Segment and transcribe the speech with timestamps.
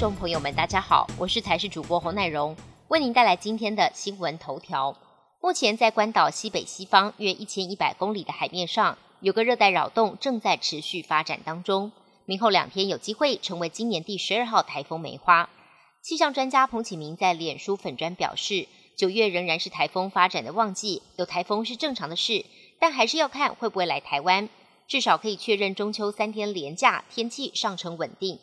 [0.00, 2.56] 众朋友们，大家好，我是台视主播侯乃荣，
[2.88, 4.96] 为您带来今天的新闻头条。
[5.42, 11.92] 目前在关岛西北西方约一千一百公里的海面上，有个热带扰动正在持续发展当中，
[12.24, 15.50] 明后两天有机会成为今年第十二号台风梅花。
[16.00, 22.46] 气象专家彭启明在脸书粉砖表示，九月仍然是台风发展的旺季，有台风是正常的事，
[22.80, 24.48] 但还是要看会不会来台湾。
[24.88, 28.38] 至少可以确认中秋三天连假天气上乘稳定。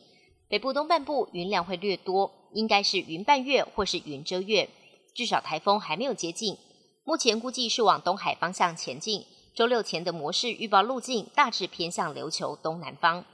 [0.50, 4.70] 北部东半部云量会略多，应该是云半月或是云遮月。
[5.14, 6.58] 至少台风还没有接近，
[7.04, 9.26] 目前估计是往东海方向前进。
[9.54, 13.26] 周六前的模式预报路径大致偏向琉球东南方。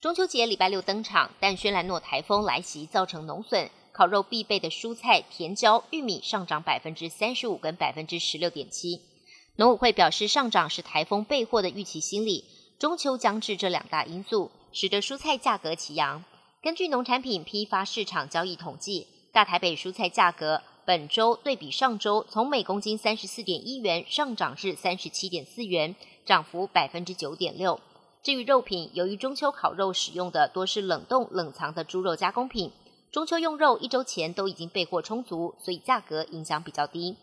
[0.00, 9.00] 中秋节礼拜六登场，但轩兰诺台风来袭造成农损，烤肉必备的蔬菜甜椒、玉米上涨百分之三十五跟百分之十六点七。
[9.56, 12.44] 农委会表示，上涨是台风备货的预期心理，
[12.78, 16.24] 中秋将至这两大因素使得蔬菜价格齐扬。
[16.62, 27.80] 根据农产品批发市场交易统计，大台北蔬菜价格本周对比上周，从每公斤三十四点一元上涨至三十七点四元，涨幅百分之九点六。
[28.22, 32.70] 至于肉品，由于中秋烤肉使用的多是冷冻冷藏的猪肉加工品，
[33.10, 37.16] 中秋用肉一周前都已经备货充足，所以价格影响比较低。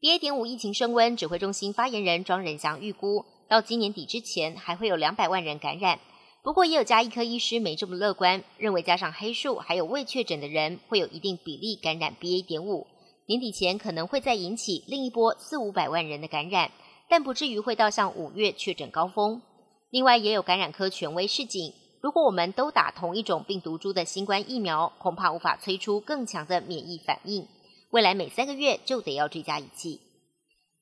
[0.00, 0.20] BA.
[0.20, 5.98] 点五疫情升温，指挥中心发言人庄仁祥预估，到今年底之前还会有两百万人感染。
[6.42, 12.46] 不过，也有加医科医师没这么乐观，认为加上黑数还有未确诊的人，会有一定比例感染 BA.
[12.46, 12.86] 点五，
[13.26, 16.70] 年底前可能会再引起另一波四五百万人的感染，
[17.08, 19.42] 但不至于会到像五月确诊高峰。
[19.90, 27.46] 另外，也有感染科权威示警，如果我们都打同一种病毒株的新冠疫苗，恐怕无法催出更强的免疫反应，
[27.90, 30.00] 未来每三个月就得要追加一剂。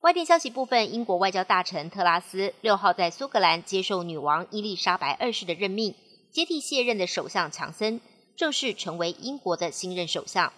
[0.06, 5.96] 外电消息部分，英国外交大臣特拉斯六号在苏格兰接受女王伊丽莎白二世的任命，
[6.30, 8.00] 接替卸任的首相强森，
[8.36, 10.52] 正式成为英国的新任首相。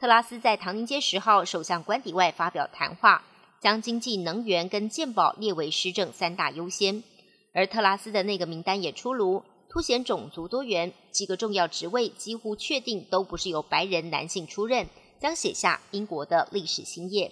[0.00, 3.22] 特拉斯在唐宁街十号首相官邸外发表谈话，
[3.60, 7.02] 将经济、能源跟健保列为施政三大优先。
[7.52, 14.88] 而特拉斯的那个名单也出炉，凸显种族多元，几个重要职位几乎确定都不是由白人男性出任，
[15.20, 17.30] 将写下英国的历史新页。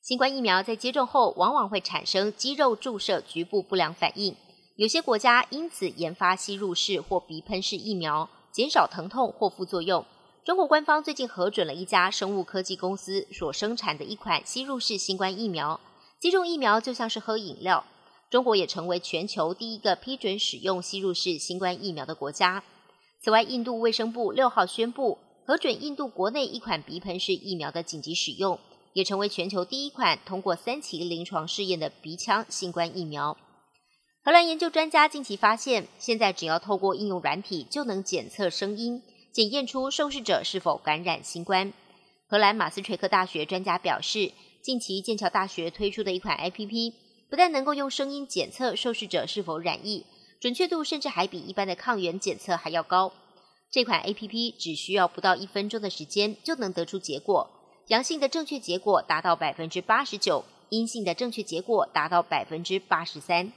[0.00, 4.34] 新冠疫苗在接种后，往往会产生肌肉注射局部不良反应。
[4.76, 10.04] 有些国家因此研发吸入式或鼻喷式疫苗，减少疼痛或副作用。
[10.44, 15.78] 中国官方最近核准了一家生物科技公司所生产的一款吸入式新冠疫苗。
[16.18, 17.84] 接种疫苗就像是喝饮料。
[18.30, 22.62] 中国也成为全球第一个批准使用吸入式新冠疫苗的国家。
[23.20, 28.58] 此外，印度卫生部六号宣布核准印度国内一款鼻喷式疫苗的紧急使用。
[28.92, 33.36] 也成为全球第一款通过三期临床试验的鼻腔新冠疫苗。
[34.24, 41.72] 荷兰研究专家近期发现，现在只要透过应用软体就能检测声音，检验出受试者是否感染新冠。
[42.26, 44.32] 荷兰马斯垂克大学专家表示，
[44.62, 46.92] 近期剑桥大学推出的一款 APP，
[47.30, 50.04] 不但能够用声音检测受试者是否染疫，
[50.40, 53.12] 准确度甚至还比一般的抗原检测还要高。
[53.70, 57.50] 这款 APP 只需要不到一分钟的时间就能得出结果。
[57.88, 63.50] 阳性的正确结果达到百分之八十九，阴性的正确结果达到百分之八十三。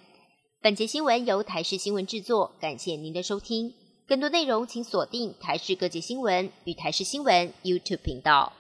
[0.62, 3.74] 本节新闻由台视新闻制作，感谢您的收听。
[4.08, 8.54] 更多内容请锁定台视各界新闻与台视新闻 YouTube 频道。